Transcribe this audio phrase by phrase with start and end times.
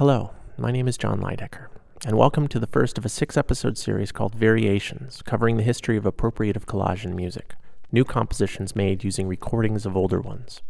[0.00, 1.66] Hello, my name is Jon Leidecker,
[2.06, 5.98] and welcome to the first of a six episode series called Variations, covering the history
[5.98, 7.52] of appropriative collage in music,
[7.92, 10.62] new compositions made using recordings of older ones.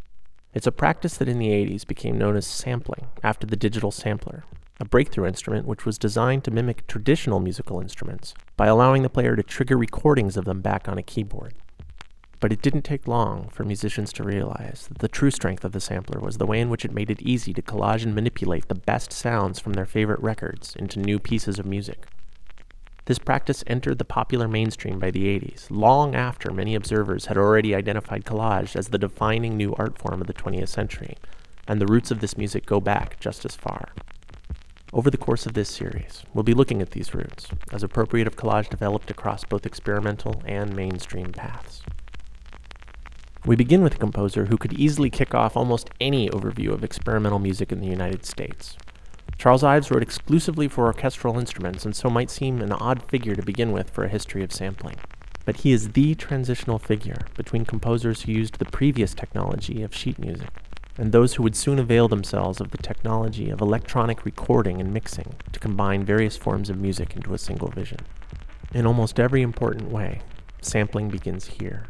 [0.53, 4.43] It's a practice that in the 80s became known as sampling after the digital sampler,
[4.81, 9.37] a breakthrough instrument which was designed to mimic traditional musical instruments by allowing the player
[9.37, 11.55] to trigger recordings of them back on a keyboard.
[12.41, 15.81] But it didn't take long for musicians to realize that the true strength of the
[15.81, 18.75] sampler was the way in which it made it easy to collage and manipulate the
[18.75, 22.07] best sounds from their favorite records into new pieces of music.
[23.05, 27.75] This practice entered the popular mainstream by the 80s, long after many observers had already
[27.75, 31.17] identified collage as the defining new art form of the 20th century,
[31.67, 33.91] and the roots of this music go back just as far.
[34.93, 38.69] Over the course of this series, we'll be looking at these roots as appropriative collage
[38.69, 41.83] developed across both experimental and mainstream paths.
[43.47, 47.39] We begin with a composer who could easily kick off almost any overview of experimental
[47.39, 48.77] music in the United States.
[49.39, 53.43] Charles Ives wrote exclusively for orchestral instruments and so might seem an odd figure to
[53.43, 54.97] begin with for a history of sampling.
[55.47, 60.19] But he is the transitional figure between composers who used the previous technology of sheet
[60.19, 60.51] music
[60.99, 65.35] and those who would soon avail themselves of the technology of electronic recording and mixing
[65.51, 68.01] to combine various forms of music into a single vision.
[68.75, 70.21] In almost every important way,
[70.61, 71.87] sampling begins here.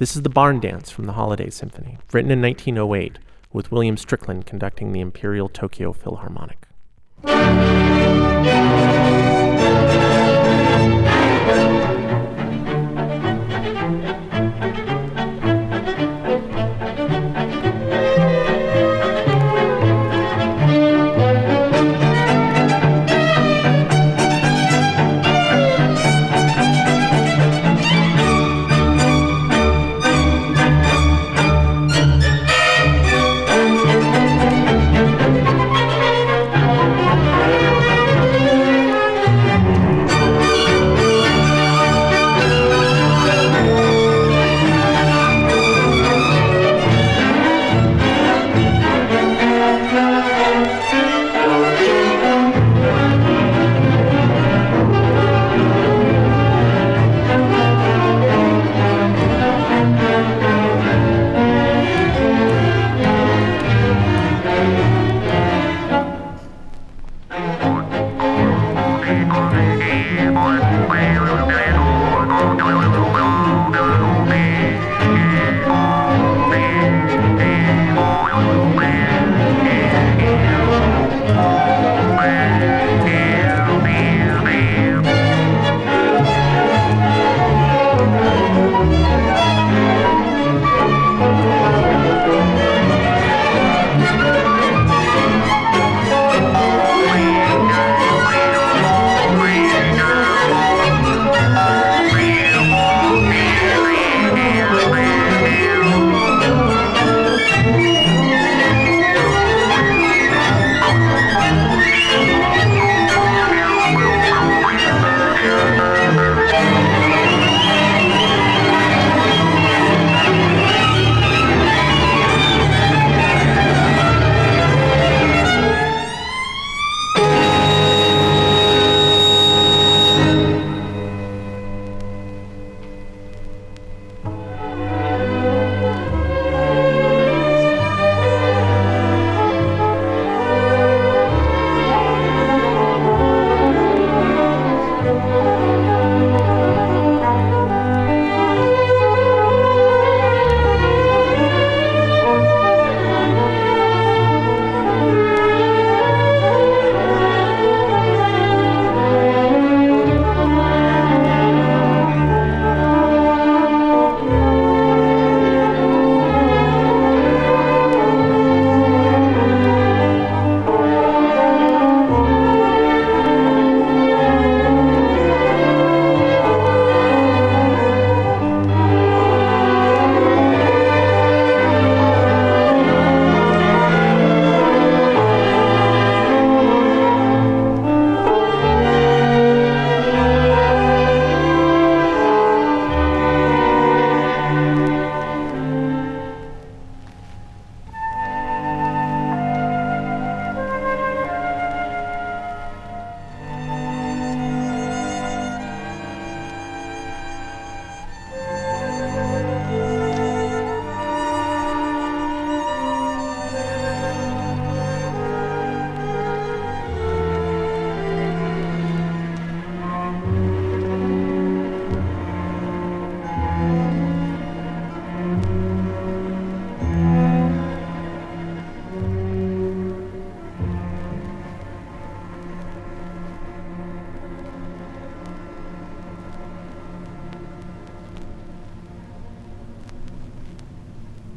[0.00, 3.18] This is the Barn Dance from the Holiday Symphony, written in 1908,
[3.52, 6.66] with William Strickland conducting the Imperial Tokyo Philharmonic.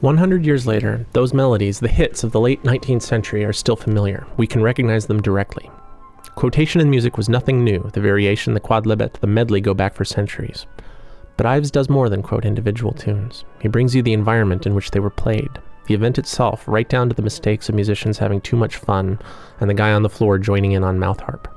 [0.03, 4.27] 100 years later, those melodies, the hits of the late 19th century, are still familiar.
[4.35, 5.71] We can recognize them directly.
[6.35, 7.89] Quotation in music was nothing new.
[7.93, 10.65] The variation, the quodlibet, the medley go back for centuries.
[11.37, 13.45] But Ives does more than quote individual tunes.
[13.61, 15.51] He brings you the environment in which they were played,
[15.87, 19.19] the event itself, right down to the mistakes of musicians having too much fun
[19.61, 21.47] and the guy on the floor joining in on mouth harp.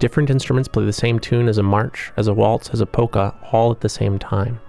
[0.00, 3.34] Different instruments play the same tune as a march, as a waltz, as a polka,
[3.52, 4.60] all at the same time.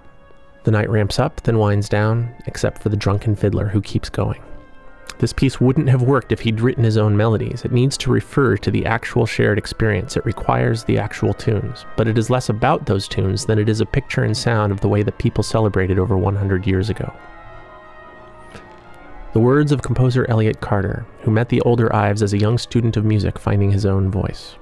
[0.64, 4.42] The night ramps up, then winds down, except for the drunken fiddler who keeps going.
[5.18, 7.64] This piece wouldn't have worked if he'd written his own melodies.
[7.64, 10.16] It needs to refer to the actual shared experience.
[10.16, 11.84] It requires the actual tunes.
[11.96, 14.80] But it is less about those tunes than it is a picture and sound of
[14.80, 17.12] the way that people celebrated over 100 years ago.
[19.32, 22.96] The words of composer Elliott Carter, who met the older Ives as a young student
[22.96, 24.56] of music finding his own voice.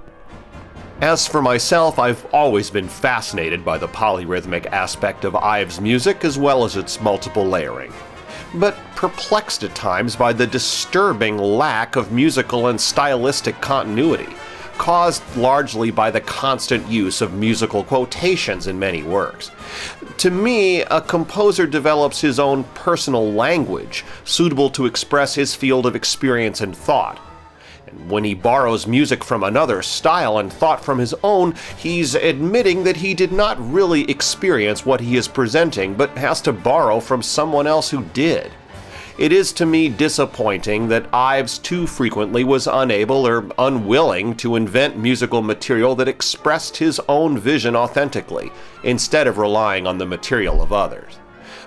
[1.00, 6.38] As for myself, I've always been fascinated by the polyrhythmic aspect of Ives' music as
[6.38, 7.92] well as its multiple layering
[8.54, 14.28] but perplexed at times by the disturbing lack of musical and stylistic continuity,
[14.78, 19.50] caused largely by the constant use of musical quotations in many works.
[20.18, 25.96] To me, a composer develops his own personal language, suitable to express his field of
[25.96, 27.20] experience and thought.
[27.86, 32.84] And when he borrows music from another style and thought from his own, he's admitting
[32.84, 37.22] that he did not really experience what he is presenting, but has to borrow from
[37.22, 38.50] someone else who did.
[39.18, 44.98] It is to me disappointing that Ives too frequently was unable or unwilling to invent
[44.98, 48.52] musical material that expressed his own vision authentically,
[48.84, 51.18] instead of relying on the material of others.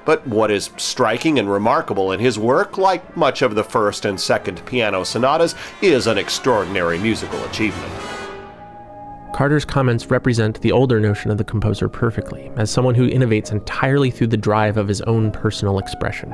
[0.10, 4.20] But what is striking and remarkable in his work, like much of the first and
[4.20, 5.54] second piano sonatas,
[5.84, 7.94] is an extraordinary musical achievement.
[9.36, 14.10] Carter's comments represent the older notion of the composer perfectly, as someone who innovates entirely
[14.10, 16.34] through the drive of his own personal expression.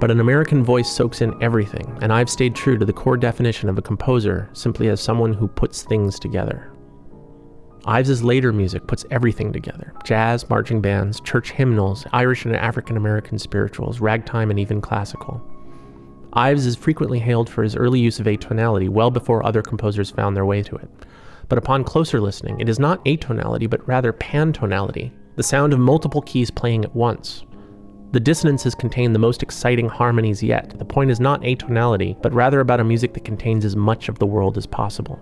[0.00, 3.68] But an American voice soaks in everything, and I've stayed true to the core definition
[3.68, 6.72] of a composer simply as someone who puts things together.
[7.86, 13.38] Ives's later music puts everything together jazz, marching bands, church hymnals, Irish and African American
[13.38, 15.40] spirituals, ragtime, and even classical.
[16.32, 20.36] Ives is frequently hailed for his early use of atonality well before other composers found
[20.36, 20.90] their way to it.
[21.48, 26.20] But upon closer listening, it is not atonality, but rather pantonality, the sound of multiple
[26.22, 27.44] keys playing at once.
[28.12, 30.78] The dissonances contain the most exciting harmonies yet.
[30.78, 34.18] The point is not atonality, but rather about a music that contains as much of
[34.18, 35.20] the world as possible.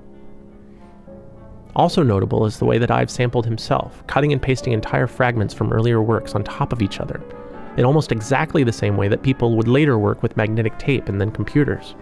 [1.76, 5.75] Also notable is the way that Ives sampled himself, cutting and pasting entire fragments from
[5.75, 7.20] earlier works on top of each other,
[7.76, 11.20] in almost exactly the same way that people would later work with magnetic tape and
[11.20, 11.94] then computers.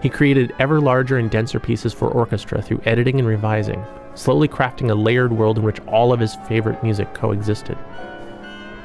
[0.00, 3.84] He created ever larger and denser pieces for orchestra through editing and revising,
[4.14, 7.76] slowly crafting a layered world in which all of his favorite music coexisted.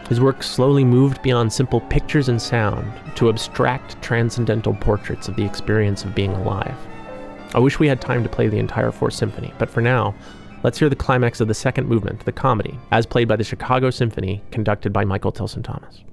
[0.10, 5.46] His work slowly moved beyond simple pictures and sound to abstract, transcendental portraits of the
[5.46, 6.76] experience of being alive.
[7.54, 10.14] I wish we had time to play the entire Fourth Symphony, but for now,
[10.64, 13.90] let's hear the climax of the second movement, the comedy, as played by the Chicago
[13.90, 16.04] Symphony, conducted by Michael Tilson Thomas.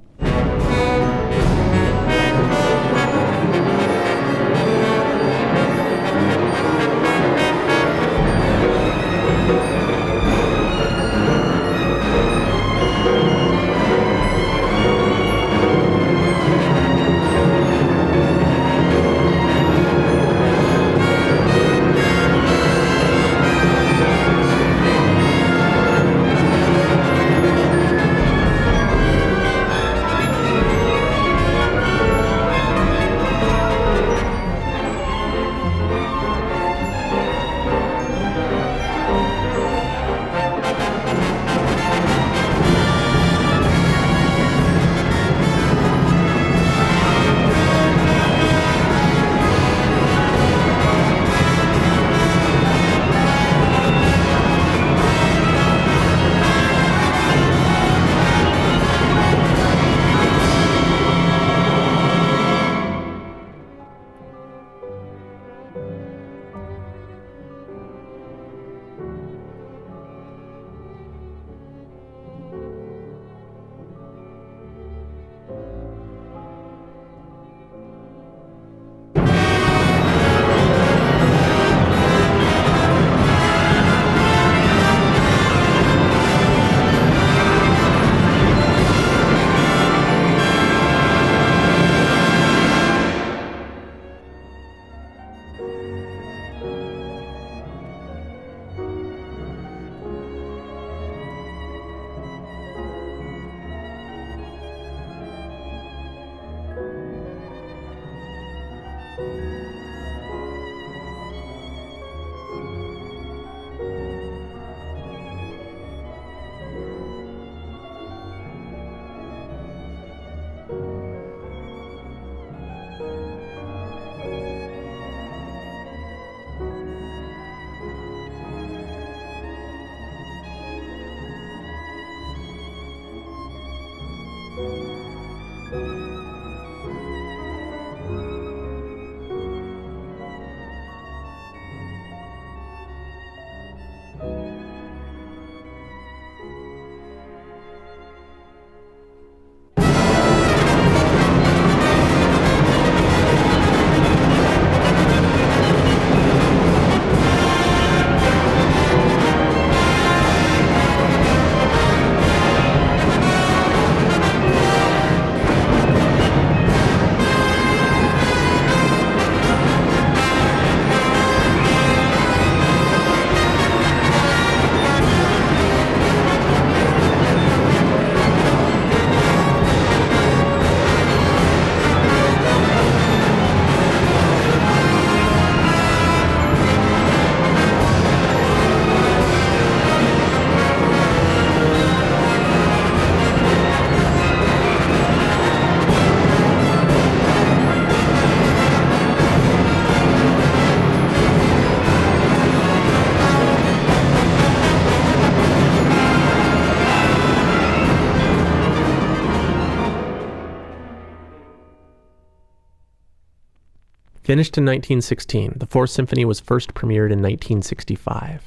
[214.34, 218.42] Finished in 1916, the Fourth Symphony was first premiered in 1965.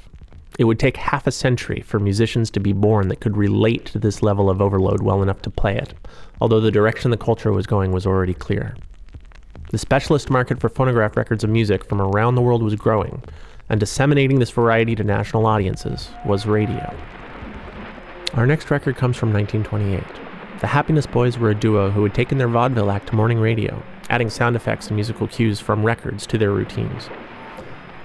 [0.60, 3.98] It would take half a century for musicians to be born that could relate to
[3.98, 5.94] this level of overload well enough to play it,
[6.42, 8.76] although the direction the culture was going was already clear.
[9.72, 13.24] The specialist market for phonograph records of music from around the world was growing,
[13.70, 16.94] and disseminating this variety to national audiences was radio.
[18.34, 20.60] Our next record comes from 1928.
[20.60, 23.82] The Happiness Boys were a duo who had taken their vaudeville act to morning radio,
[24.10, 27.08] adding sound effects and musical cues from records to their routines.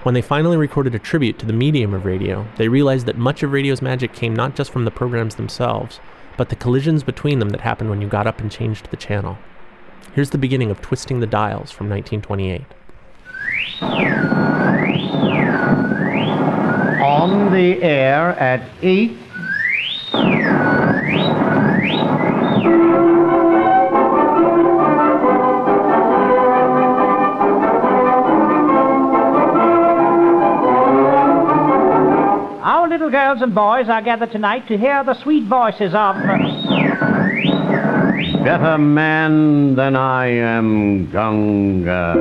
[0.03, 3.41] When they finally recorded a tribute to the medium of radio, they realized that much
[3.41, 6.01] of radio's magic came not just from the programs themselves,
[6.35, 9.37] but the collisions between them that happened when you got up and changed the channel.
[10.13, 12.63] Here's the beginning of Twisting the Dials from 1928.
[17.01, 19.17] On the air at 8.
[32.93, 36.15] Little girls and boys are gathered tonight to hear the sweet voices of.
[36.15, 36.37] Uh,
[38.43, 42.13] Better man than I am, Gunga.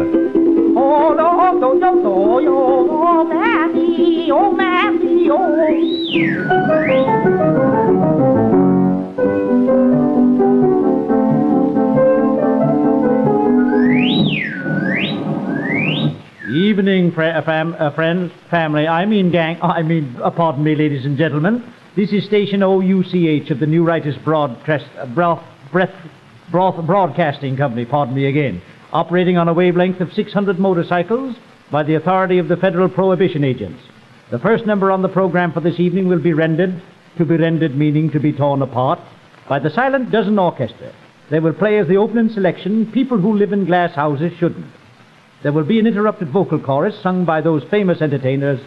[0.75, 5.29] Oh, no, no, no, no, yo, oh, Matty, oh, Matty,
[16.53, 18.87] Evening, fr- uh, fam- uh, friends, family.
[18.87, 19.59] I mean, gang.
[19.63, 21.65] I mean, uh, pardon me, ladies and gentlemen.
[21.97, 25.95] This is station OUCH of the New Writers Broadcast, uh, broth, breath,
[26.51, 27.87] broth, Broadcasting Company.
[27.87, 28.61] Pardon me again.
[28.93, 31.37] Operating on a wavelength of 600 motorcycles
[31.71, 33.81] by the authority of the Federal Prohibition Agents.
[34.31, 36.83] The first number on the program for this evening will be rendered,
[37.17, 38.99] to be rendered meaning to be torn apart,
[39.49, 40.93] by the Silent Dozen Orchestra.
[41.31, 44.67] They will play as the opening selection, People Who Live in Glass Houses Shouldn't.
[45.43, 48.61] There will be an interrupted vocal chorus sung by those famous entertainers,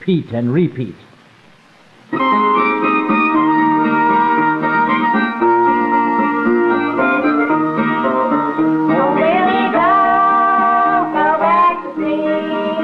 [0.00, 0.94] Pete and Repeat.
[2.12, 2.18] So
[9.16, 9.90] Willie go,
[11.10, 12.78] go back to sea.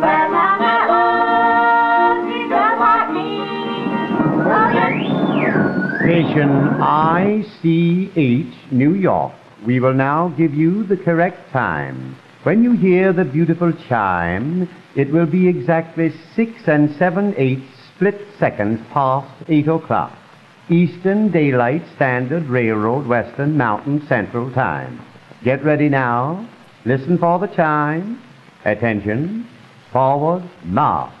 [0.00, 3.30] But Mama loves you just like me.
[5.38, 5.70] Yes.
[6.02, 6.50] Station
[6.82, 9.34] ICH, New York.
[9.64, 12.16] We will now give you the correct time.
[12.44, 17.66] When you hear the beautiful chime, it will be exactly six and seven eighths
[17.96, 20.16] split seconds past eight o'clock.
[20.70, 25.04] Eastern Daylight Standard Railroad Western Mountain Central Time.
[25.42, 26.48] Get ready now.
[26.84, 28.22] Listen for the chime.
[28.64, 29.48] Attention.
[29.92, 30.48] Forward.
[30.64, 31.12] March.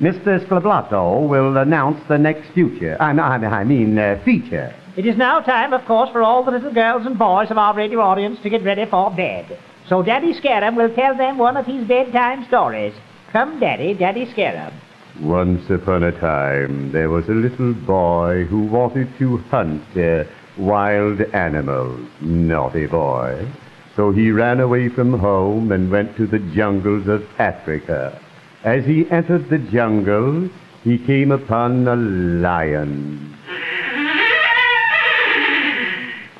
[0.00, 0.46] Mr.
[0.46, 2.96] Sclablato will announce the next future.
[3.00, 4.72] I, I, I mean, uh, feature.
[4.98, 7.72] It is now time, of course, for all the little girls and boys of our
[7.72, 9.56] radio audience to get ready for bed.
[9.88, 12.92] So Daddy Scarab will tell them one of his bedtime stories.
[13.30, 14.72] Come, Daddy, Daddy Scarab.
[15.20, 20.24] Once upon a time, there was a little boy who wanted to hunt uh,
[20.58, 22.04] wild animals.
[22.20, 23.48] Naughty boy.
[23.94, 28.20] So he ran away from home and went to the jungles of Africa.
[28.64, 30.50] As he entered the jungle,
[30.82, 33.37] he came upon a lion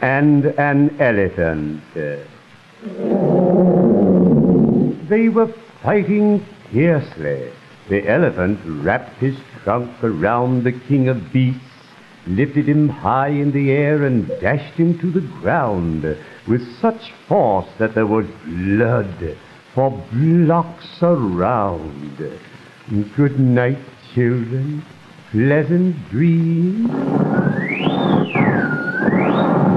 [0.01, 1.83] and an elephant.
[5.09, 5.53] They were
[5.83, 7.51] fighting fiercely.
[7.89, 11.65] The elephant wrapped his trunk around the king of beasts,
[12.27, 16.05] lifted him high in the air, and dashed him to the ground
[16.47, 19.37] with such force that there was blood
[19.75, 22.19] for blocks around.
[23.17, 23.79] Good night,
[24.15, 24.85] children.
[25.31, 26.89] Pleasant dreams.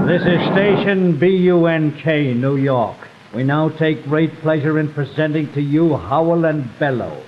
[0.06, 2.96] This is station BUNK, New York.
[3.34, 7.22] We now take great pleasure in presenting to you Howell and Bellow,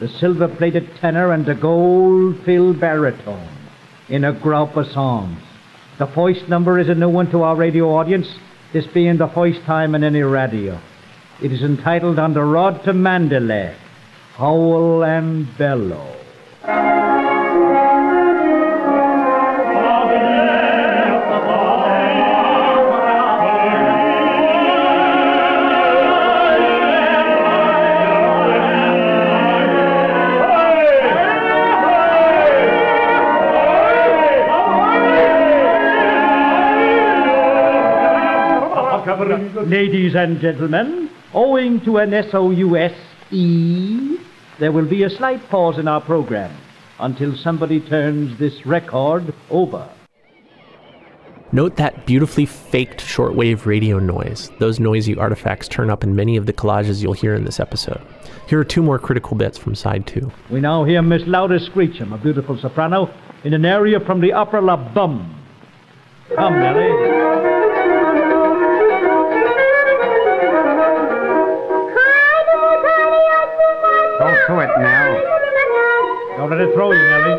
[0.00, 3.56] the silver-plated tenor and the gold-filled baritone
[4.08, 5.40] in a group of songs.
[6.00, 8.26] The first number is a new one to our radio audience,
[8.72, 10.80] this being the first time in any radio.
[11.40, 13.76] It is entitled On the Road to Mandalay,
[14.34, 16.16] Howl and Bellow.
[39.68, 42.96] Ladies and gentlemen, owing to an SOUSE,
[44.58, 46.56] there will be a slight pause in our program
[46.98, 49.86] until somebody turns this record over.
[51.52, 54.50] Note that beautifully faked shortwave radio noise.
[54.58, 58.00] Those noisy artifacts turn up in many of the collages you'll hear in this episode.
[58.48, 60.32] Here are two more critical bits from side two.
[60.48, 63.10] We now hear Miss Loudest Screechum, a beautiful soprano,
[63.44, 65.34] in an area from the opera La Bum.
[66.34, 67.37] Come, Nellie.
[76.48, 77.36] Let it throw you, Nellie.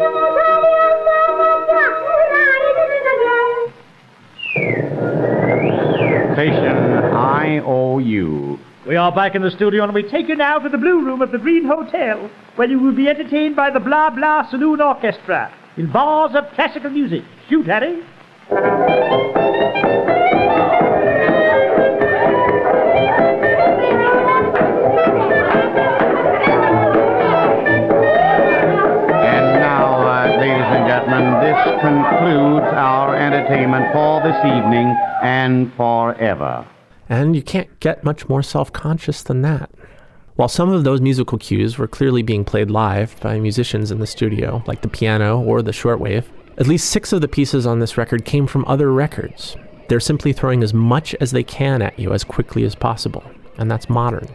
[6.34, 6.78] Station
[7.16, 8.60] IOU.
[8.88, 11.24] We are back in the studio, and we take you now to the Blue Room
[11.24, 15.52] of the Green Hotel, where you will be entertained by the Blah Blah Saloon Orchestra
[15.76, 17.24] in bars of classical music.
[17.50, 18.04] Shoot, Harry.
[34.40, 36.66] Evening and forever.
[37.10, 39.70] And you can't get much more self conscious than that.
[40.36, 44.08] While some of those musical cues were clearly being played live by musicians in the
[44.08, 46.26] studio, like the piano or the shortwave,
[46.58, 49.58] at least six of the pieces on this record came from other records.
[49.90, 53.24] They're simply throwing as much as they can at you as quickly as possible,
[53.58, 54.28] and that's modern.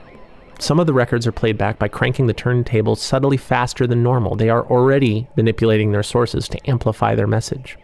[0.58, 4.36] Some of the records are played back by cranking the turntable subtly faster than normal.
[4.36, 7.76] They are already manipulating their sources to amplify their message.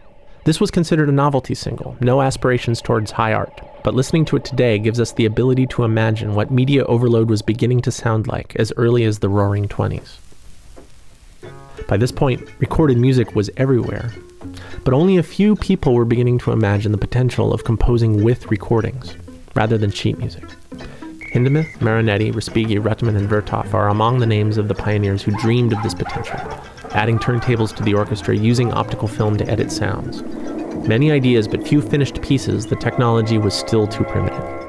[0.43, 4.43] This was considered a novelty single, no aspirations towards high art, but listening to it
[4.43, 8.55] today gives us the ability to imagine what media overload was beginning to sound like
[8.55, 10.17] as early as the roaring 20s.
[11.87, 14.13] By this point, recorded music was everywhere,
[14.83, 19.15] but only a few people were beginning to imagine the potential of composing with recordings,
[19.53, 20.43] rather than sheet music.
[21.33, 25.71] Hindemith, Marinetti, Respighi, Ruttmann, and Vertov are among the names of the pioneers who dreamed
[25.71, 26.39] of this potential,
[26.93, 30.23] adding turntables to the orchestra using optical film to edit sounds.
[30.87, 34.61] Many ideas, but few finished pieces, the technology was still too primitive.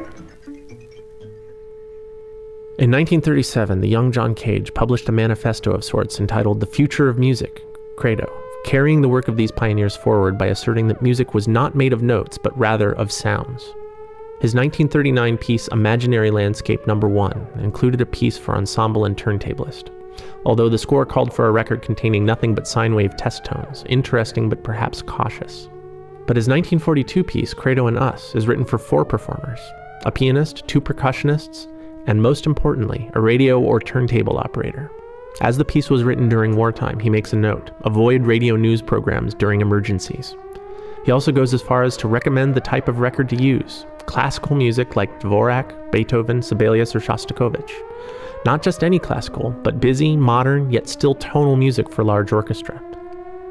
[2.78, 7.18] In 1937, the young John Cage published a manifesto of sorts entitled The Future of
[7.18, 7.62] Music,
[7.96, 8.32] Credo,
[8.64, 12.02] carrying the work of these pioneers forward by asserting that music was not made of
[12.02, 13.62] notes, but rather of sounds.
[14.40, 19.90] His 1939 piece Imaginary Landscape Number 1 included a piece for ensemble and turntablist.
[20.44, 24.48] Although the score called for a record containing nothing but sine wave test tones, interesting
[24.48, 25.68] but perhaps cautious.
[26.26, 29.60] But his 1942 piece, Credo in US, is written for four performers
[30.04, 31.68] a pianist, two percussionists,
[32.06, 34.90] and most importantly, a radio or turntable operator.
[35.40, 39.34] As the piece was written during wartime, he makes a note avoid radio news programs
[39.34, 40.34] during emergencies.
[41.04, 44.56] He also goes as far as to recommend the type of record to use classical
[44.56, 47.72] music like Dvorak, Beethoven, Sibelius, or Shostakovich.
[48.44, 52.82] Not just any classical, but busy, modern, yet still tonal music for large orchestra.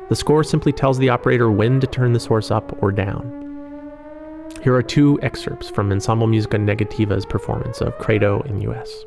[0.09, 3.37] The score simply tells the operator when to turn the source up or down.
[4.61, 9.05] Here are two excerpts from Ensemble Musica Negativa's performance of Credo in US.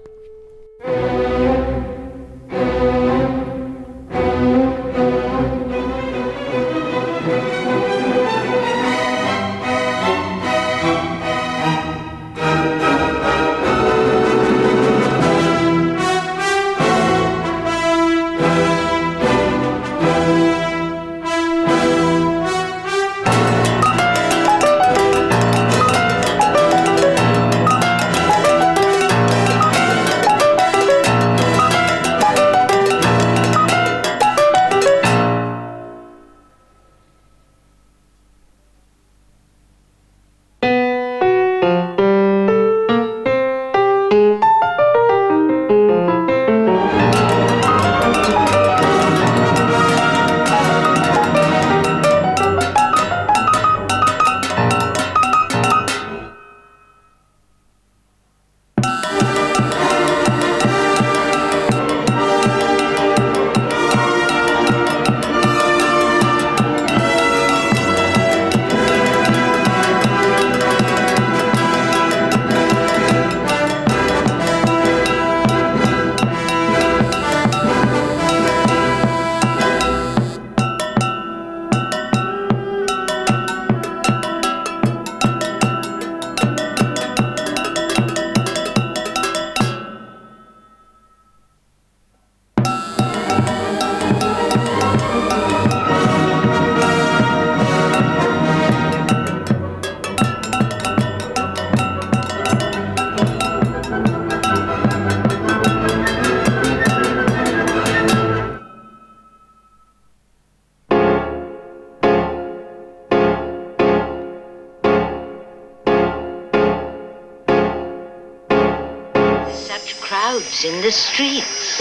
[120.64, 121.76] In the streets.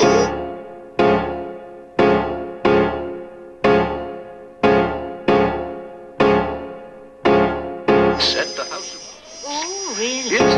[8.21, 9.15] Set the house.
[9.45, 10.31] Oh, really?
[10.31, 10.57] Yes.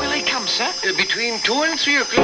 [0.00, 0.70] Will they come, sir?
[0.86, 2.19] Uh, between two and three o'clock.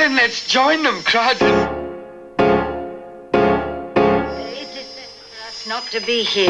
[0.00, 1.46] Then let's join them, Crawdon.
[3.28, 6.48] It is for us not to be here.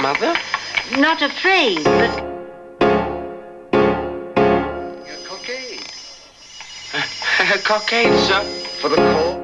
[0.00, 0.36] Mother?
[0.96, 2.22] Not afraid, but
[5.08, 5.92] Your cockade.
[7.40, 8.44] Uh, cockade, sir.
[8.80, 9.34] For the call.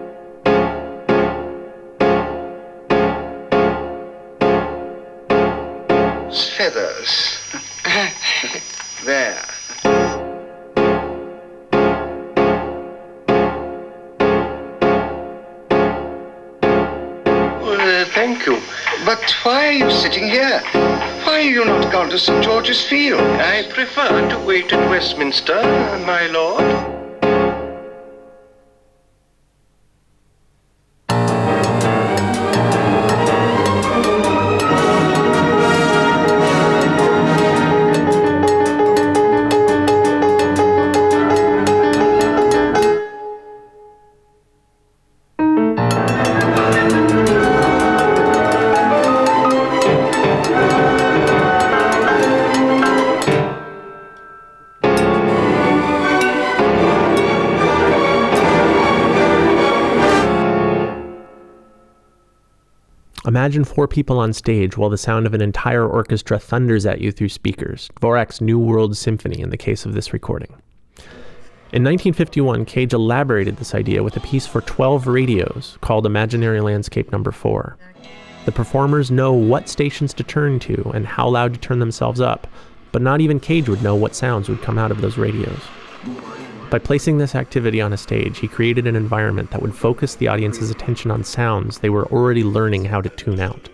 [6.56, 7.33] Feathers.
[19.74, 20.60] You sitting here?
[21.24, 22.44] Why are you not gone to St.
[22.44, 23.20] George's Field?
[23.20, 25.62] I prefer to wait at Westminster,
[26.06, 26.93] my lord.
[63.44, 67.12] Imagine four people on stage while the sound of an entire orchestra thunders at you
[67.12, 67.90] through speakers.
[68.00, 70.48] Dvorak's New World Symphony in the case of this recording.
[71.70, 77.12] In 1951, Cage elaborated this idea with a piece for 12 radios called Imaginary Landscape
[77.12, 77.76] Number 4.
[78.46, 82.46] The performers know what stations to turn to and how loud to turn themselves up,
[82.92, 85.60] but not even Cage would know what sounds would come out of those radios.
[86.74, 90.26] By placing this activity on a stage, he created an environment that would focus the
[90.26, 93.68] audience's attention on sounds they were already learning how to tune out.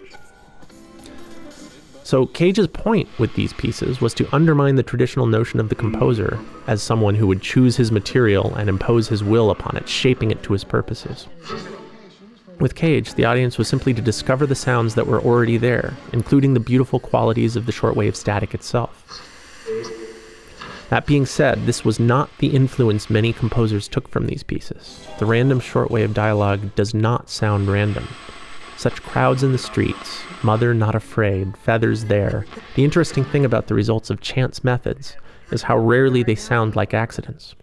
[2.04, 6.38] So, Cage's point with these pieces was to undermine the traditional notion of the composer
[6.66, 10.42] as someone who would choose his material and impose his will upon it, shaping it
[10.42, 11.26] to his purposes.
[12.58, 16.52] With Cage, the audience was simply to discover the sounds that were already there, including
[16.52, 19.26] the beautiful qualities of the shortwave static itself.
[20.90, 25.06] That being said, this was not the influence many composers took from these pieces.
[25.20, 28.08] The random shortwave dialogue does not sound random.
[28.76, 32.44] Such crowds in the streets, mother not afraid, feathers there.
[32.74, 35.16] The interesting thing about the results of chance methods
[35.52, 37.54] is how rarely they sound like accidents.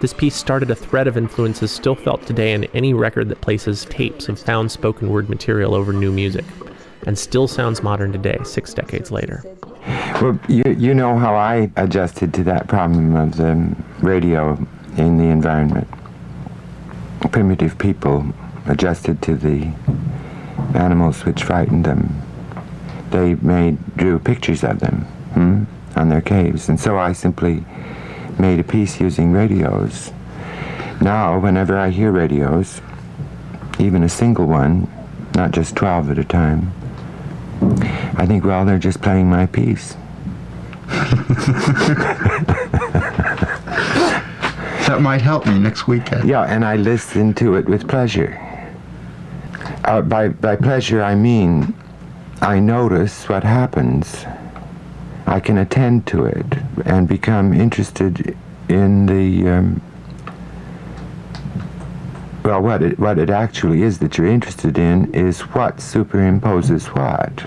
[0.00, 3.86] This piece started a thread of influences still felt today in any record that places
[3.88, 6.44] tapes of found spoken word material over new music,
[7.04, 9.44] and still sounds modern today, six decades later.
[10.20, 14.54] Well, you, you know how I adjusted to that problem of the radio
[14.96, 15.88] in the environment.
[17.30, 18.26] Primitive people
[18.66, 19.72] adjusted to the
[20.74, 22.22] animals which frightened them.
[23.10, 25.02] They made drew pictures of them
[25.34, 25.64] hmm,
[25.96, 27.64] on their caves, and so I simply
[28.38, 30.12] made a piece using radios.
[31.00, 32.80] Now, whenever I hear radios,
[33.78, 34.90] even a single one,
[35.34, 36.72] not just 12 at a time,
[38.18, 39.96] I think, well, they're just playing my piece.
[44.86, 46.28] That might help me next weekend.
[46.28, 48.40] Yeah, and I listen to it with pleasure.
[49.84, 51.74] Uh, by, by pleasure, I mean
[52.40, 54.24] I notice what happens.
[55.26, 56.46] I can attend to it
[56.84, 58.36] and become interested
[58.68, 59.48] in the.
[59.48, 59.82] Um,
[62.46, 67.40] well, what it, what it actually is that you're interested in is what superimposes what.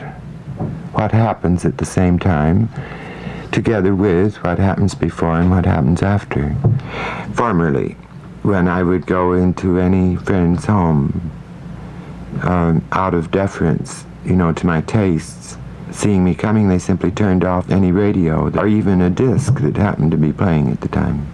[0.91, 2.67] What happens at the same time,
[3.53, 6.53] together with what happens before and what happens after.
[7.33, 7.93] Formerly,
[8.43, 11.31] when I would go into any friend's home,
[12.43, 15.55] um, out of deference, you know, to my tastes,
[15.91, 20.11] seeing me coming, they simply turned off any radio or even a disc that happened
[20.11, 21.25] to be playing at the time.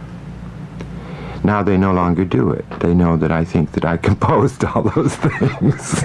[1.45, 2.65] Now they no longer do it.
[2.79, 6.03] They know that I think that I composed all those things.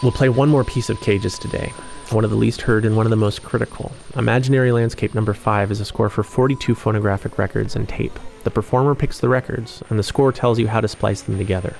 [0.00, 1.72] We'll play one more piece of Cages today,
[2.10, 3.90] one of the least heard and one of the most critical.
[4.14, 8.16] Imaginary Landscape number 5 is a score for 42 phonographic records and tape.
[8.44, 11.74] The performer picks the records, and the score tells you how to splice them together.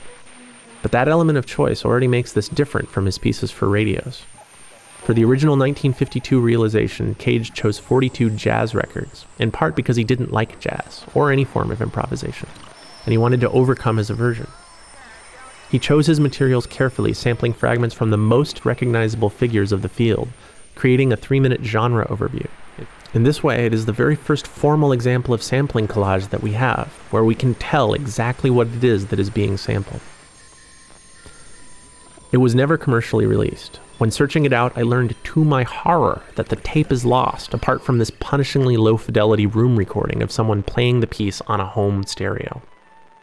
[0.83, 4.25] But that element of choice already makes this different from his pieces for radios.
[5.05, 10.31] For the original 1952 realization, Cage chose 42 jazz records, in part because he didn't
[10.31, 12.49] like jazz or any form of improvisation,
[13.05, 14.47] and he wanted to overcome his aversion.
[15.73, 20.29] He chose his materials carefully, sampling fragments from the most recognizable figures of the field,
[20.77, 22.47] creating a three minute genre overview.
[23.13, 26.53] In this way, it is the very first formal example of sampling collage that we
[26.53, 30.01] have, where we can tell exactly what it is that is being sampled.
[32.31, 33.81] It was never commercially released.
[34.03, 37.85] When searching it out, I learned to my horror that the tape is lost, apart
[37.85, 42.03] from this punishingly low fidelity room recording of someone playing the piece on a home
[42.03, 42.63] stereo.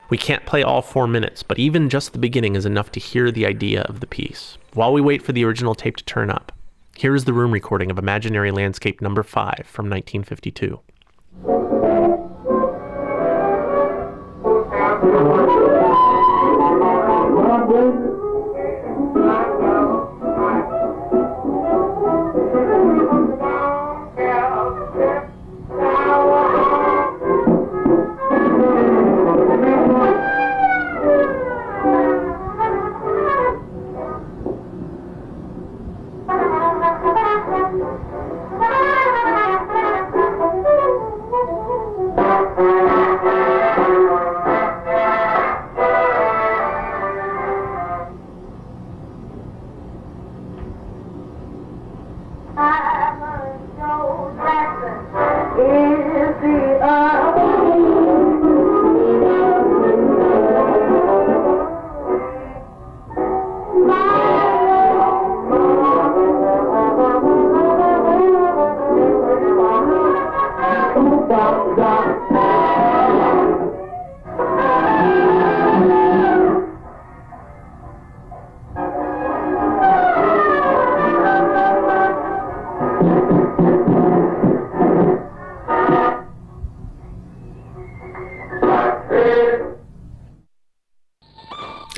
[0.09, 3.29] We can't play all four minutes, but even just the beginning is enough to hear
[3.29, 4.57] the idea of the piece.
[4.73, 6.53] While we wait for the original tape to turn up,
[6.95, 10.79] here is the room recording of Imaginary Landscape number 5 from 1952.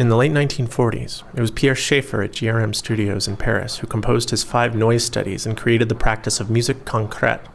[0.02, 4.32] In the late 1940s, it was Pierre Schaeffer at GRM Studios in Paris who composed
[4.32, 7.46] his five noise studies and created the practice of musique concrète,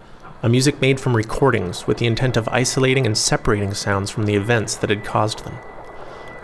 [0.45, 4.37] a music made from recordings with the intent of isolating and separating sounds from the
[4.37, 5.57] events that had caused them.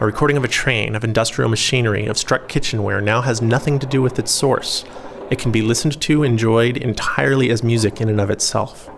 [0.00, 3.86] A recording of a train, of industrial machinery, of struck kitchenware now has nothing to
[3.86, 4.84] do with its source.
[5.30, 8.90] It can be listened to, enjoyed entirely as music in and of itself.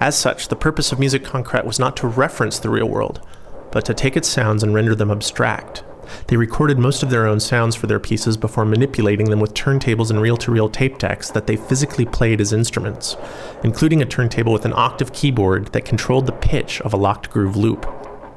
[0.00, 3.24] As such, the purpose of musique concrète was not to reference the real world,
[3.70, 5.84] but to take its sounds and render them abstract.
[6.26, 10.10] They recorded most of their own sounds for their pieces before manipulating them with turntables
[10.10, 13.16] and reel to reel tape decks that they physically played as instruments,
[13.64, 17.56] including a turntable with an octave keyboard that controlled the pitch of a locked groove
[17.56, 17.86] loop.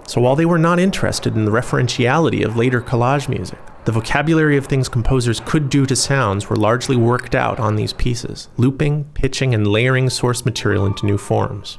[0.08, 4.56] So while they were not interested in the referentiality of later collage music, the vocabulary
[4.58, 9.06] of things composers could do to sounds were largely worked out on these pieces, looping,
[9.14, 11.78] pitching, and layering source material into new forms.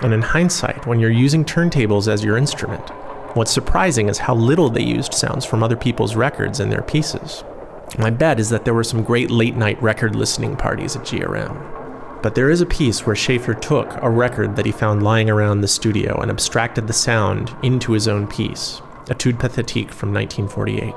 [0.00, 2.88] And in hindsight, when you're using turntables as your instrument,
[3.34, 7.44] what's surprising is how little they used sounds from other people's records in their pieces.
[7.98, 12.22] My bet is that there were some great late night record listening parties at GRM.
[12.22, 15.60] But there is a piece where Schaeffer took a record that he found lying around
[15.60, 20.94] the studio and abstracted the sound into his own piece, Etude Pathétique from 1948.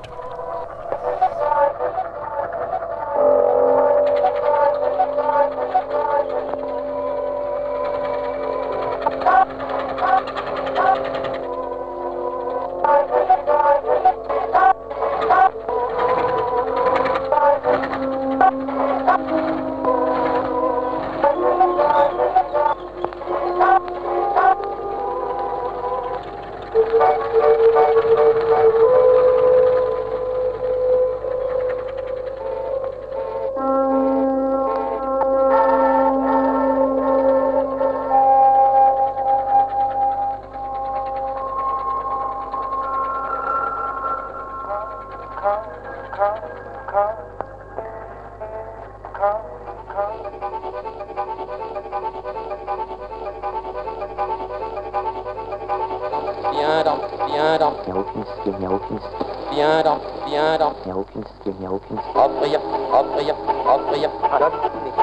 [60.57, 60.73] Dans.
[60.85, 62.59] Il n'y a aucune il n'y a aucune Offrir,
[62.93, 63.35] offrir,
[63.67, 64.09] offrir.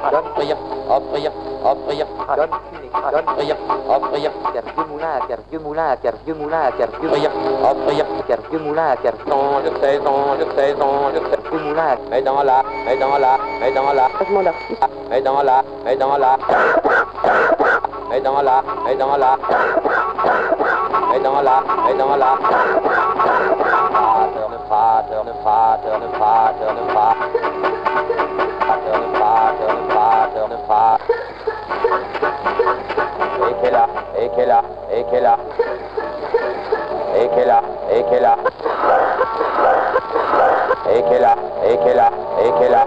[0.05, 0.57] Offrir,
[0.89, 1.27] offrir,
[1.65, 2.07] offrir.
[3.05, 3.57] Offrir,
[3.89, 4.31] offrir.
[4.53, 7.31] Car vieux moulin, car moulin, car moulin, car Offrir,
[7.63, 8.07] offrir.
[8.29, 9.15] Car moulin, car
[9.81, 11.97] saison, je saison, je saison, moulin.
[12.25, 13.39] Dans la, mais dans la,
[13.75, 13.93] dans
[15.25, 16.23] dans dans
[19.03, 19.39] dans dans.
[21.15, 22.94] Et dans la, et dans la.
[34.37, 35.37] Qu'elle a, et qu'elle a,
[37.17, 38.37] et qu'elle a, et qu'elle a,
[40.91, 42.85] et qu'elle a, et qu'elle a, et qu'elle a.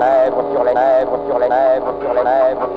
[0.00, 2.68] Lèvres sur les lèvres, sur les lèvres, sur les lèvres.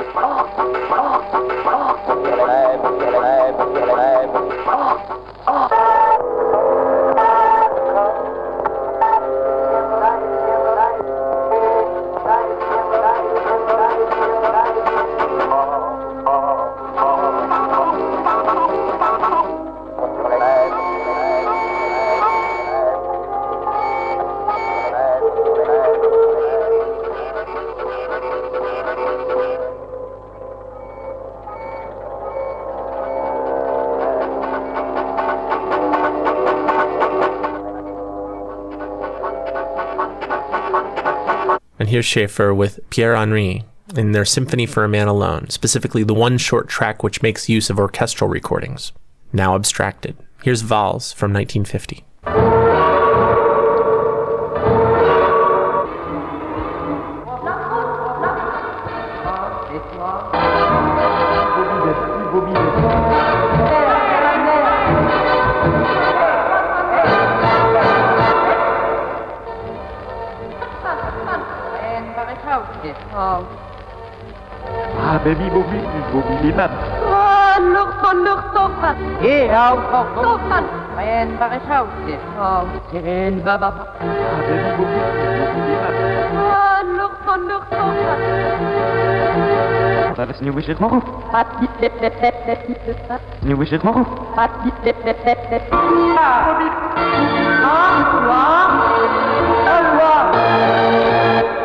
[41.85, 43.63] And here's Schaeffer with Pierre Henry
[43.95, 47.69] in their Symphony for a Man Alone, specifically the one short track which makes use
[47.69, 48.91] of orchestral recordings,
[49.31, 50.17] now abstracted.
[50.41, 52.03] Here's Vals from 1950.
[79.75, 79.81] Ja,
[80.15, 80.63] Toch wat.
[80.97, 81.87] En waar is hout?
[83.03, 83.67] En baba.
[83.67, 83.73] Ah,
[84.47, 84.99] baby, booby,
[85.53, 85.93] booby, bap.
[86.95, 87.93] Lucht van lucht toch
[90.07, 90.15] wat.
[90.15, 91.01] Dat is nieuwe shit morgen.
[91.31, 91.45] Wat
[93.39, 94.05] Nieuwe shit morgen.
[94.35, 94.49] Wat
[101.45, 101.64] The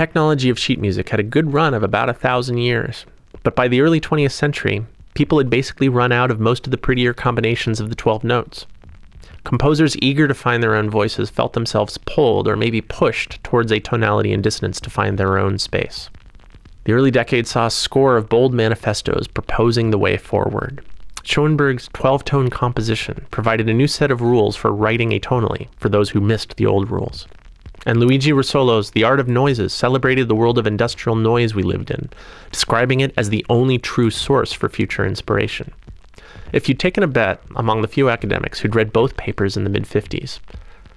[0.00, 3.04] technology of sheet music had a good run of about a thousand years,
[3.42, 4.82] but by the early 20th century,
[5.12, 8.64] people had basically run out of most of the prettier combinations of the 12 notes.
[9.44, 14.32] Composers eager to find their own voices felt themselves pulled or maybe pushed towards atonality
[14.32, 16.08] and dissonance to find their own space.
[16.84, 20.82] The early decades saw a score of bold manifestos proposing the way forward.
[21.24, 26.08] Schoenberg's 12 tone composition provided a new set of rules for writing atonally for those
[26.08, 27.26] who missed the old rules.
[27.86, 31.90] And Luigi Russolo's The Art of Noises celebrated the world of industrial noise we lived
[31.90, 32.10] in,
[32.52, 35.72] describing it as the only true source for future inspiration.
[36.52, 39.70] If you'd taken a bet among the few academics who'd read both papers in the
[39.70, 40.40] mid 50s,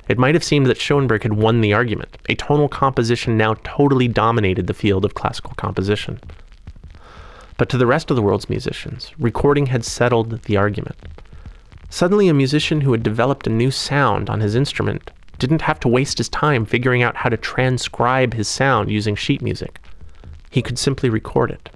[0.09, 2.17] it might have seemed that Schoenberg had won the argument.
[2.27, 6.19] Atonal composition now totally dominated the field of classical composition.
[7.57, 10.97] But to the rest of the world's musicians, recording had settled the argument.
[11.89, 15.11] Suddenly, a musician who had developed a new sound on his instrument
[15.43, 19.41] didn't have to waste his time figuring out how to transcribe his sound using sheet
[19.41, 19.79] music.
[20.51, 21.69] He could simply record it.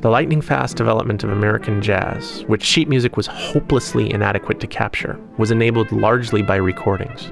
[0.00, 5.20] The lightning fast development of American jazz, which sheet music was hopelessly inadequate to capture,
[5.36, 7.30] was enabled largely by recordings.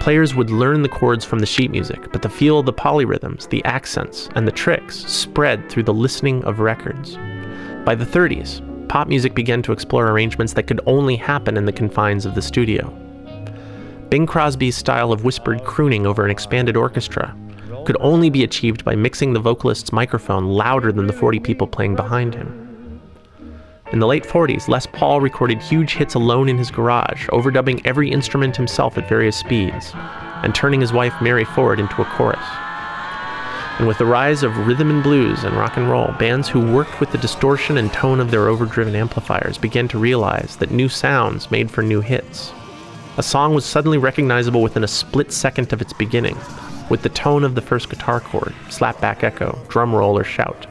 [0.00, 3.48] Players would learn the chords from the sheet music, but the feel of the polyrhythms,
[3.48, 7.16] the accents, and the tricks spread through the listening of records.
[7.84, 11.72] By the 30s, pop music began to explore arrangements that could only happen in the
[11.72, 12.92] confines of the studio.
[14.12, 17.34] Bing Crosby's style of whispered crooning over an expanded orchestra
[17.86, 21.96] could only be achieved by mixing the vocalist's microphone louder than the 40 people playing
[21.96, 23.00] behind him.
[23.90, 28.10] In the late 40s, Les Paul recorded huge hits alone in his garage, overdubbing every
[28.10, 32.44] instrument himself at various speeds, and turning his wife Mary Ford into a chorus.
[33.78, 37.00] And with the rise of rhythm and blues and rock and roll, bands who worked
[37.00, 41.50] with the distortion and tone of their overdriven amplifiers began to realize that new sounds
[41.50, 42.52] made for new hits.
[43.18, 46.34] A song was suddenly recognizable within a split second of its beginning,
[46.88, 50.66] with the tone of the first guitar chord, slapback echo, drum roll, or shout.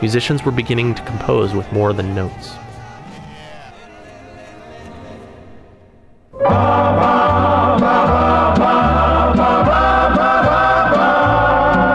[0.00, 2.54] Musicians were beginning to compose with more than notes.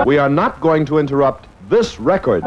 [0.07, 2.43] We are not going to interrupt this record.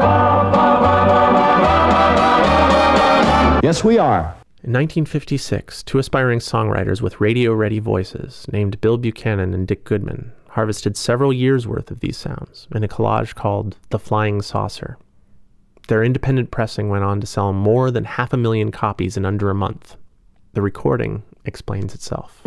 [3.63, 4.35] Yes, we are.
[4.63, 10.33] In 1956, two aspiring songwriters with radio ready voices, named Bill Buchanan and Dick Goodman,
[10.49, 14.99] harvested several years' worth of these sounds in a collage called The Flying Saucer.
[15.87, 19.49] Their independent pressing went on to sell more than half a million copies in under
[19.49, 19.97] a month.
[20.53, 22.39] The recording explains itself.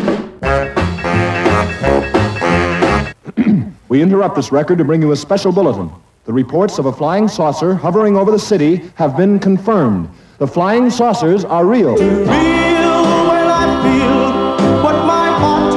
[3.88, 5.90] We interrupt this record to bring you a special bulletin.
[6.26, 10.08] The reports of a flying saucer hovering over the city have been confirmed.
[10.38, 11.96] The flying saucers are real.
[11.96, 15.74] Feel when I feel what my heart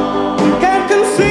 [0.60, 1.28] can't conceive.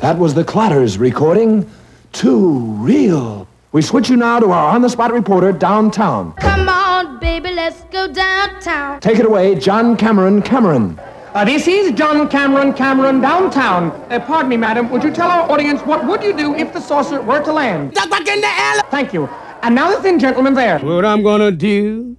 [0.00, 1.70] That was the Clatters recording
[2.12, 3.46] Too Real.
[3.72, 6.32] We switch you now to our on the spot reporter downtown.
[6.36, 9.00] Come on, baby, let's go downtown.
[9.00, 10.98] Take it away, John Cameron Cameron.
[11.34, 13.90] Uh, this is John Cameron Cameron downtown.
[14.10, 14.88] Uh, pardon me, madam.
[14.88, 17.92] Would you tell our audience what would you do if the saucer were to land?
[17.92, 18.80] Duck back in the air.
[18.90, 19.28] Thank you.
[19.62, 20.78] And now the thin gentleman there.
[20.78, 22.16] What I'm gonna do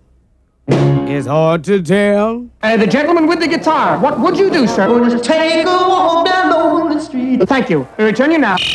[0.67, 2.47] is hard to tell.
[2.61, 3.97] Uh, the gentleman with the guitar.
[3.97, 4.87] What would you do, sir?
[5.09, 7.41] Just take a walk down the street.
[7.47, 7.87] Thank you.
[7.97, 8.57] We return you now.
[8.57, 8.67] This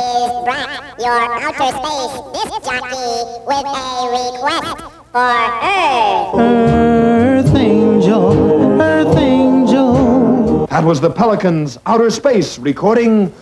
[0.00, 0.68] is Brett,
[0.98, 3.08] your outer space disc jockey,
[3.46, 3.78] with a
[4.16, 4.80] request
[5.12, 6.34] for Earth.
[6.34, 10.66] Earth angel, Earth angel.
[10.66, 13.32] That was the Pelicans Outer Space recording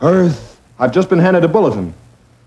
[0.00, 0.57] Earth.
[0.78, 1.92] I've just been handed a bulletin.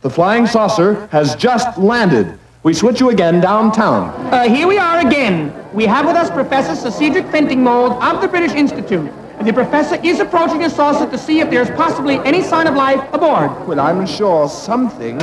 [0.02, 2.38] The flying saucer has just landed.
[2.64, 4.10] We switch you again downtown.
[4.34, 5.54] Uh, here we are again.
[5.74, 9.12] We have with us Professor Sir Cedric Fentingmold of the British Institute.
[9.38, 12.76] And The professor is approaching the saucer to see if there's possibly any sign of
[12.76, 13.50] life aboard.
[13.68, 15.20] Well, I'm sure something.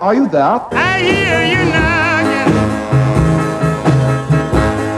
[0.00, 0.60] Are you there?
[0.72, 2.54] I hear you knocking,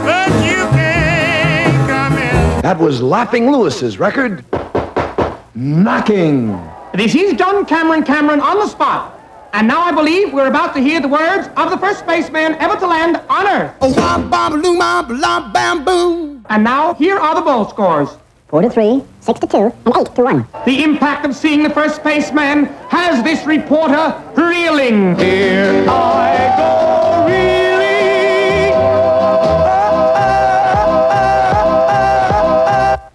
[0.05, 2.61] but you can't come in.
[2.61, 4.45] That was Laughing Lewis's record.
[5.53, 6.57] Knocking.
[6.93, 9.19] This is John Cameron Cameron on the spot.
[9.53, 12.75] And now I believe we're about to hear the words of the first spaceman ever
[12.79, 13.75] to land on Earth.
[13.81, 16.45] Oh, wham, bam, loom, bam, bam, boom.
[16.51, 18.09] And now here are the bowl scores.
[18.47, 20.47] Four to three, six to two, and eight to one.
[20.65, 25.17] The impact of seeing the first spaceman has this reporter reeling.
[25.17, 27.73] Here I go reeling.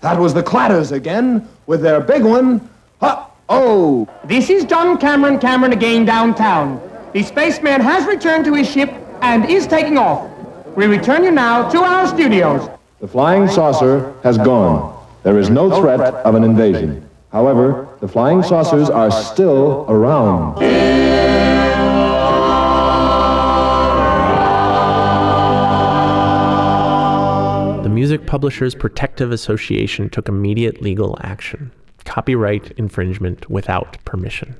[0.00, 2.68] That was the Clatters again with their big one.
[3.00, 3.26] Huh.
[3.50, 6.82] Oh, This is John Cameron Cameron again downtown.
[7.14, 8.92] The spaceman has returned to his ship
[9.22, 10.30] and is taking off.
[10.76, 12.68] We return you now to our studios.
[13.00, 14.94] the flying saucer has gone.
[15.22, 17.08] There is no threat of an invasion.
[17.32, 20.56] However, the flying saucers are still around.
[27.82, 31.72] The Music Publishers Protective Association took immediate legal action
[32.18, 34.56] copyright infringement without permission.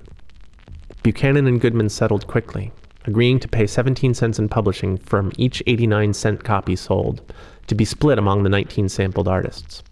[1.02, 2.70] Buchanan and Goodman settled quickly,
[3.04, 7.20] agreeing to pay 17 cents in publishing from each 89 cent copy sold,
[7.66, 9.82] to be split among the 19 sampled artists.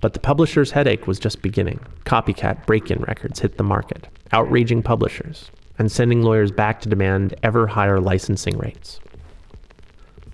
[0.00, 1.80] But the publisher's headache was just beginning.
[2.04, 7.34] Copycat break in records hit the market, outraging publishers, and sending lawyers back to demand
[7.42, 9.00] ever higher licensing rates.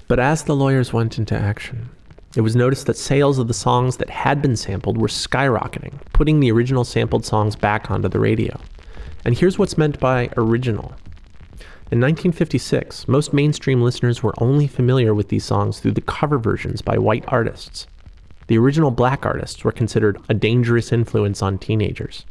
[0.09, 1.89] But as the lawyers went into action,
[2.37, 6.39] it was noticed that sales of the songs that had been sampled were skyrocketing, putting
[6.39, 8.59] the original sampled songs back onto the radio.
[9.25, 10.95] And here's what's meant by original.
[11.91, 16.83] In 1956, most mainstream listeners were only familiar with these songs through the cover versions
[16.83, 17.89] by white artists.
[18.47, 22.25] The original black artists were considered a dangerous influence on teenagers.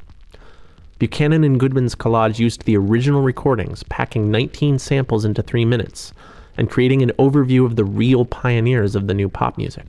[0.98, 6.14] Buchanan and Goodman's collage used the original recordings, packing 19 samples into three minutes,
[6.60, 9.86] and creating an overview of the real pioneers of the new pop music.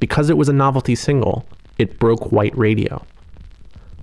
[0.00, 1.46] Because it was a novelty single,
[1.78, 3.00] it broke white radio.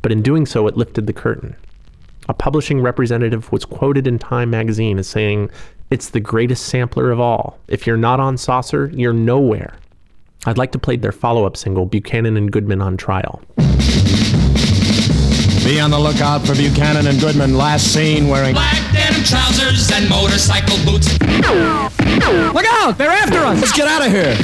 [0.02, 1.54] But in doing so, it lifted the curtain.
[2.30, 5.52] A publishing representative was quoted in Time magazine as saying,
[5.92, 7.60] It's the greatest sampler of all.
[7.68, 9.76] If you're not on Saucer, you're nowhere.
[10.46, 13.42] I'd like to play their follow up single, Buchanan and Goodman on Trial.
[15.66, 20.07] Be on the lookout for Buchanan and Goodman, last seen wearing Black denim trousers and
[20.07, 21.11] motorcycle boots.
[22.53, 22.99] Look out!
[22.99, 23.59] They're after us!
[23.59, 24.38] Let's get out of here.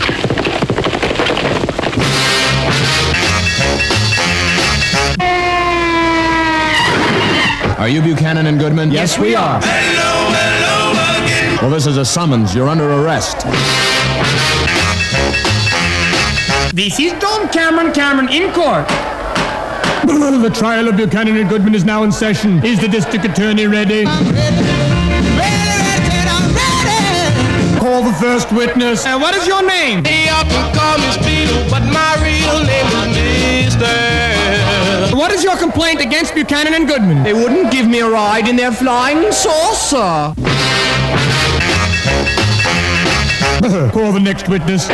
[7.77, 8.89] Are you Buchanan and Goodman?
[8.89, 9.61] Yes, we are.
[11.61, 12.55] Well, this is a summons.
[12.55, 13.45] You're under arrest.
[16.75, 18.89] This is Don Cameron Cameron in court.
[20.01, 22.65] The trial of Buchanan and Goodman is now in session.
[22.65, 24.05] Is the district attorney ready?
[24.07, 24.55] I'm ready.
[25.37, 27.79] ready, ready I'm ready.
[27.79, 29.05] Call the first witness.
[29.05, 30.01] Uh, what is your name?
[30.01, 35.15] They often call me Speedo, but my real name is Mister.
[35.15, 37.21] What is your complaint against Buchanan and Goodman?
[37.21, 40.33] They wouldn't give me a ride in their flying saucer.
[43.91, 44.87] Call the next witness.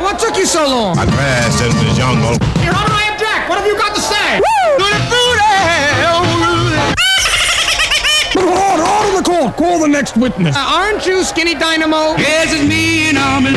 [0.00, 0.98] What took you so long?
[0.98, 2.36] I crashed into the jungle.
[2.60, 3.48] Your Honor, I object.
[3.48, 4.44] What have you got to say?
[8.36, 9.56] Order, order the court.
[9.56, 10.54] Call the next witness.
[10.54, 12.16] Uh, aren't you Skinny Dynamo?
[12.20, 13.54] Yes, it's me and I'm in.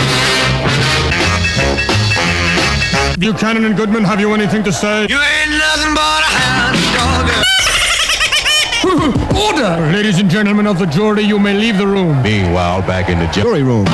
[3.20, 5.08] Buchanan and Goodman, have you anything to say?
[5.10, 7.28] You ain't nothing but a hound dog.
[8.88, 9.76] Order!
[9.76, 9.92] Order!
[9.92, 12.22] Ladies and gentlemen of the jury, you may leave the room.
[12.24, 13.88] Meanwhile, back in the jury room.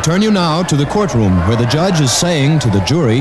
[0.00, 3.20] Return you now to the courtroom where the judge is saying to the jury,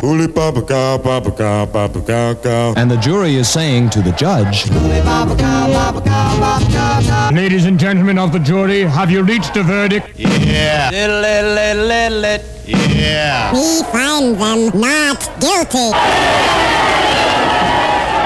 [2.78, 4.70] and the jury is saying to the judge,
[7.36, 10.08] Ladies and gentlemen of the jury, have you reached a verdict?
[10.18, 10.90] Yeah.
[12.66, 13.52] Yeah.
[13.52, 15.92] We find them not guilty.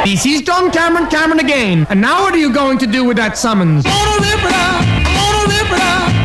[0.05, 1.87] This is John Cameron Cameron again.
[1.89, 3.83] And now what are you going to do with that summons?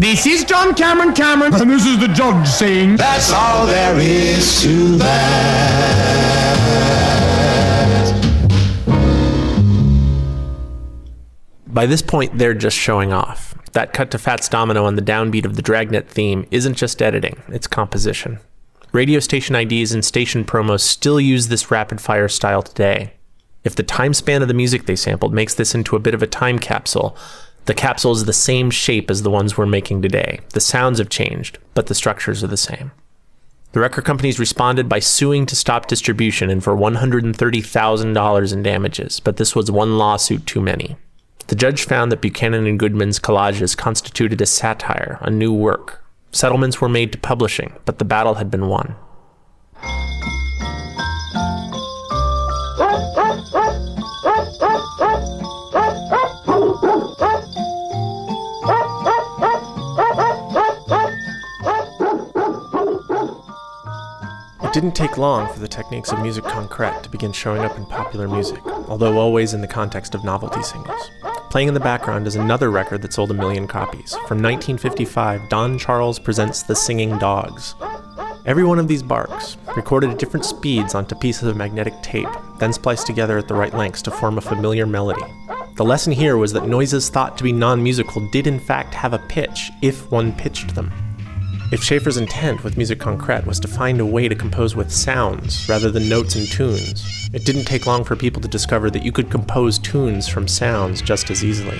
[0.01, 1.53] This is John Cameron Cameron.
[1.55, 6.29] And this is the judge saying, That's all there is to that.
[11.67, 13.57] By this point, they're just showing off.
[13.73, 17.43] That cut to Fats Domino on the downbeat of the Dragnet theme isn't just editing,
[17.49, 18.39] it's composition.
[18.93, 23.15] Radio station IDs and station promos still use this rapid fire style today.
[23.65, 26.23] If the time span of the music they sampled makes this into a bit of
[26.23, 27.17] a time capsule,
[27.69, 30.41] the capsule is the same shape as the ones we're making today.
[30.55, 32.93] The sounds have changed, but the structures are the same.
[33.73, 39.37] The record companies responded by suing to stop distribution and for $130,000 in damages, but
[39.37, 40.97] this was one lawsuit too many.
[41.49, 46.03] The judge found that Buchanan and Goodman's collages constituted a satire, a new work.
[46.33, 48.97] Settlements were made to publishing, but the battle had been won.
[64.69, 67.87] It didn't take long for the techniques of musique concrète to begin showing up in
[67.87, 71.11] popular music, although always in the context of novelty singles.
[71.49, 74.13] Playing in the background is another record that sold a million copies.
[74.29, 77.77] From 1955, Don Charles presents The Singing Dogs.
[78.45, 82.75] Every one of these barks, recorded at different speeds onto pieces of magnetic tape, then
[82.75, 85.25] spliced together at the right lengths to form a familiar melody.
[85.77, 89.15] The lesson here was that noises thought to be non musical did in fact have
[89.15, 90.93] a pitch if one pitched them.
[91.71, 95.69] If Schaeffer's intent with musique concrète was to find a way to compose with sounds
[95.69, 99.13] rather than notes and tunes, it didn't take long for people to discover that you
[99.13, 101.79] could compose tunes from sounds just as easily.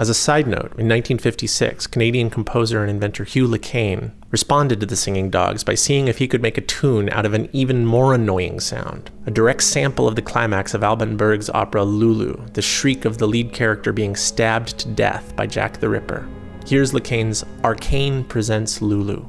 [0.00, 4.96] As a side note, in 1956, Canadian composer and inventor Hugh LeCaine responded to the
[4.96, 8.14] Singing Dogs by seeing if he could make a tune out of an even more
[8.14, 13.04] annoying sound, a direct sample of the climax of Alban Berg's opera Lulu, the shriek
[13.04, 16.26] of the lead character being stabbed to death by Jack the Ripper.
[16.64, 19.26] Here's LeCaine's Arcane Presents Lulu.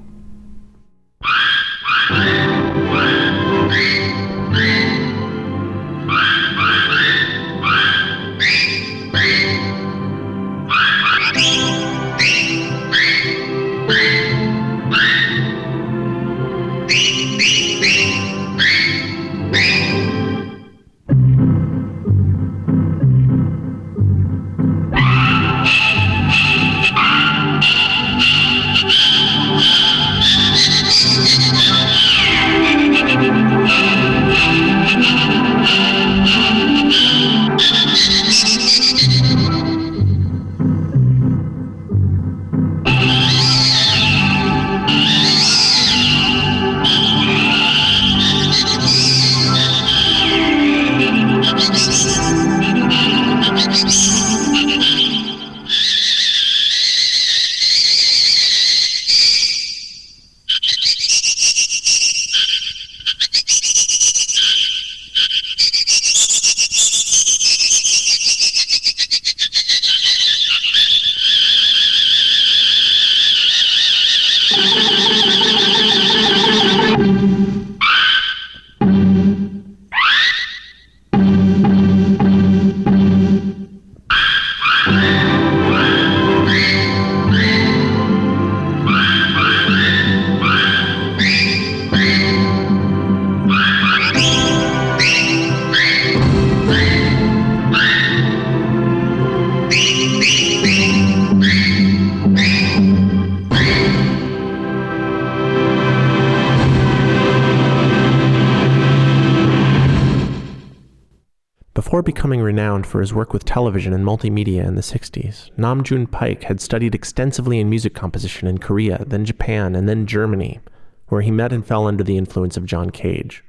[112.91, 116.93] For his work with television and multimedia in the 60s, Nam June Paik had studied
[116.93, 120.59] extensively in music composition in Korea, then Japan, and then Germany,
[121.07, 123.45] where he met and fell under the influence of John Cage.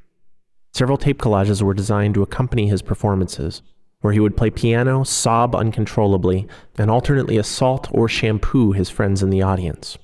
[0.72, 3.62] Several tape collages were designed to accompany his performances.
[4.00, 6.44] where he would play piano, sob uncontrollably,
[6.76, 9.96] and alternately assault or shampoo his friends in the audience.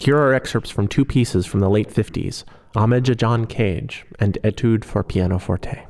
[0.00, 4.38] Here are excerpts from two pieces from the late 50s Homage a John Cage and
[4.42, 5.86] Etude for Pianoforte.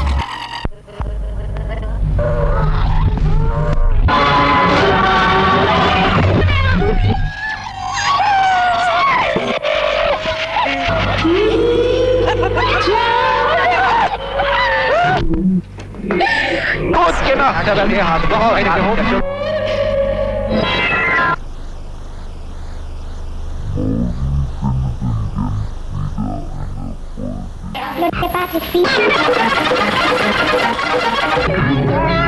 [17.36, 19.22] هنا هتعمل إيه هتضحى عينك
[27.98, 28.54] Look at that,
[32.14, 32.25] it's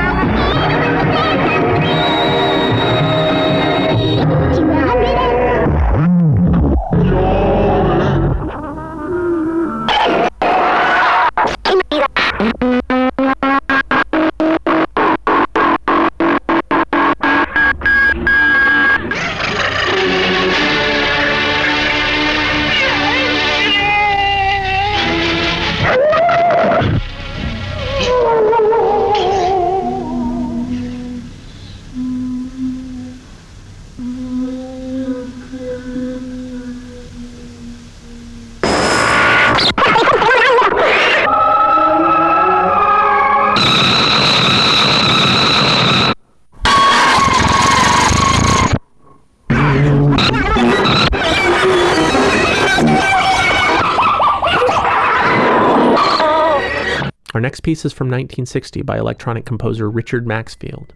[57.61, 60.95] piece is from 1960 by electronic composer Richard Maxfield,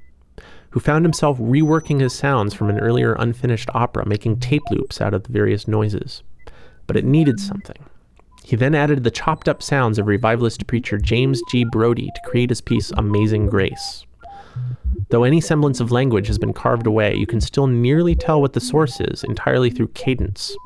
[0.71, 5.15] who found himself reworking his sounds from an earlier unfinished opera, making tape loops out
[5.15, 6.23] of the various noises.
[6.87, 7.79] But it needed something.
[8.45, 11.65] He then added the chopped up sounds of revivalist preacher James G.
[11.65, 14.05] Brody to create his piece Amazing Grace.
[15.13, 18.55] Though any semblance of language has been carved away, you can still nearly tell what
[18.55, 20.57] the source is entirely through cadence.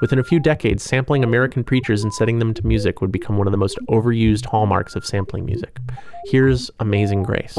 [0.00, 3.48] Within a few decades, sampling American preachers and setting them to music would become one
[3.48, 5.80] of the most overused hallmarks of sampling music.
[6.26, 7.58] Here's Amazing Grace.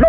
[0.00, 0.06] We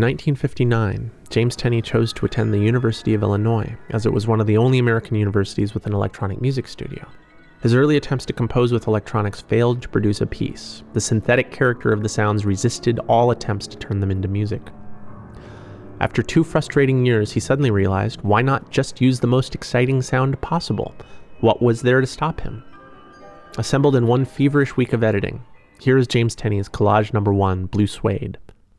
[0.00, 4.46] 1959, James Tenney chose to attend the University of Illinois, as it was one of
[4.46, 7.06] the only American universities with an electronic music studio.
[7.62, 10.82] His early attempts to compose with electronics failed to produce a piece.
[10.94, 14.62] The synthetic character of the sounds resisted all attempts to turn them into music.
[16.00, 20.40] After two frustrating years, he suddenly realized why not just use the most exciting sound
[20.40, 20.94] possible?
[21.40, 22.64] What was there to stop him?
[23.58, 25.44] Assembled in one feverish week of editing,
[25.82, 28.38] here is James Tenney's collage number one, Blue Suede,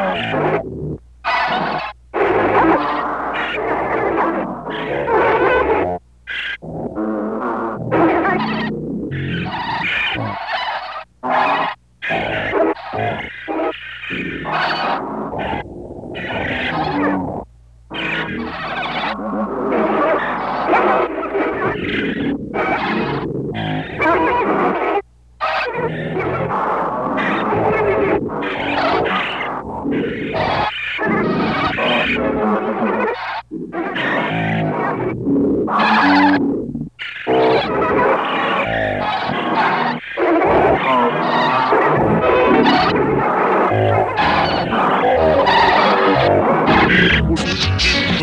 [0.00, 0.67] Oh,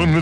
[0.06, 0.22] me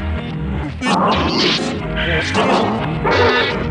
[0.83, 0.97] Oh,
[3.03, 3.70] my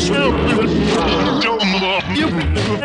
[2.71, 2.79] There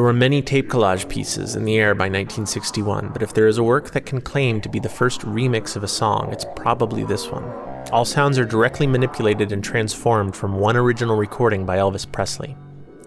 [0.00, 3.62] were many tape collage pieces in the air by 1961, but if there is a
[3.62, 7.30] work that can claim to be the first remix of a song, it's probably this
[7.30, 7.44] one.
[7.92, 12.56] All sounds are directly manipulated and transformed from one original recording by Elvis Presley.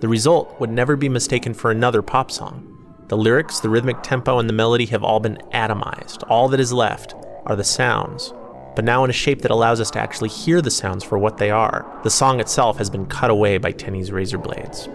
[0.01, 2.74] The result would never be mistaken for another pop song.
[3.07, 6.23] The lyrics, the rhythmic tempo, and the melody have all been atomized.
[6.27, 7.13] All that is left
[7.45, 8.33] are the sounds,
[8.75, 11.37] but now in a shape that allows us to actually hear the sounds for what
[11.37, 11.85] they are.
[12.03, 14.89] The song itself has been cut away by Tenney's razor blades.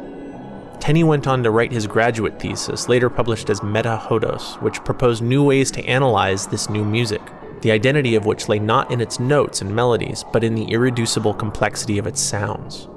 [0.81, 5.23] Tenney went on to write his graduate thesis, later published as Meta Hodos, which proposed
[5.23, 7.23] new ways to analyze this new music,
[7.61, 11.35] the identity of which lay not in its notes and melodies, but in the irreducible
[11.35, 12.89] complexity of its sounds.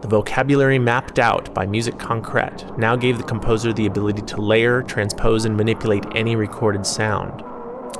[0.00, 4.82] The vocabulary mapped out by Musique Concrète now gave the composer the ability to layer,
[4.82, 7.42] transpose, and manipulate any recorded sound.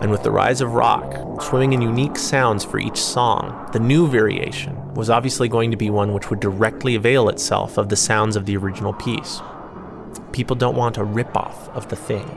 [0.01, 4.09] And with the rise of rock, swimming in unique sounds for each song, the new
[4.09, 8.35] variation was obviously going to be one which would directly avail itself of the sounds
[8.35, 9.43] of the original piece.
[10.33, 12.29] People don't want a ripoff of the thing.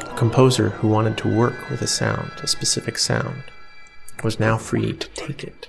[0.00, 3.42] A composer who wanted to work with a sound, a specific sound.
[4.24, 5.68] was now free to take it.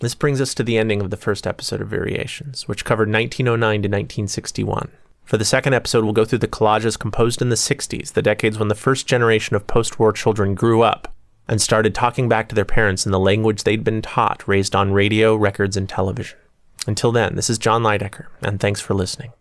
[0.00, 3.82] This brings us to the ending of the first episode of Variations, which covered 1909
[3.82, 4.90] to 1961.
[5.24, 8.58] For the second episode, we'll go through the collages composed in the 60s, the decades
[8.58, 11.12] when the first generation of post war children grew up
[11.48, 14.92] and started talking back to their parents in the language they'd been taught, raised on
[14.92, 16.38] radio, records, and television.
[16.86, 19.32] Until then, this is Jon Leidecker, and thanks for listening.